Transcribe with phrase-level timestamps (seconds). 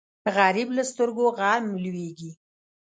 [0.35, 2.31] غریب له سترګو غم لوېږي